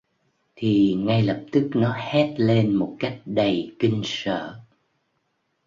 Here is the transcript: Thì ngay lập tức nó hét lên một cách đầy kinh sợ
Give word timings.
Thì 0.55 0.93
ngay 0.99 1.23
lập 1.23 1.43
tức 1.51 1.69
nó 1.73 1.91
hét 1.93 2.33
lên 2.37 2.75
một 2.75 2.95
cách 2.99 3.21
đầy 3.25 3.75
kinh 3.79 4.01
sợ 4.05 4.59